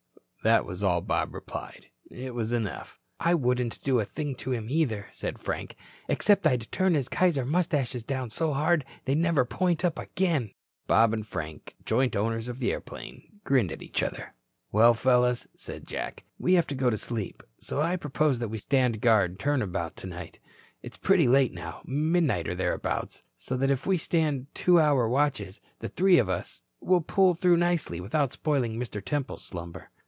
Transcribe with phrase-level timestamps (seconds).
[0.43, 1.91] "Huh." That was all Bob replied.
[2.09, 2.97] It was enough.
[3.19, 5.75] "I wouldn't do a thing to him, either," said Frank.
[6.09, 10.49] "Except I'd turn his Kaiser mustaches down so hard they'd never point up again."
[10.87, 14.33] Bob and Frank, joint owners of the airplane, grinned at each other.
[14.71, 17.43] "Well, fellows," said Jack, "We have got to sleep.
[17.59, 20.39] So I propose that we stand guard turn about tonight.
[20.81, 25.61] It's pretty late now, midnight or thereabouts, so that if we stand two hour watches,
[25.81, 29.05] the three of us, we'll pull through nicely without spoiling Mr.
[29.05, 29.91] Temple's slumber."